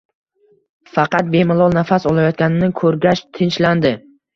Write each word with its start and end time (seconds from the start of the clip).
Faqat 0.95 1.29
bemalol 1.37 1.77
nafas 1.77 2.11
olayotganini 2.15 2.75
ko'rgach 2.85 3.27
tinchlandi. 3.41 3.99